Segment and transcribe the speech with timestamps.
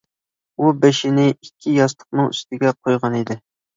[0.61, 3.39] ئۇ بېشىنى ئىككى ياستۇقنىڭ ئۈستىگە قويغان ئىدى.